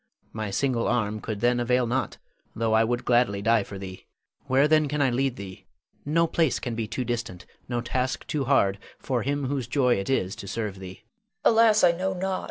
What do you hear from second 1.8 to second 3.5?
not, though I would gladly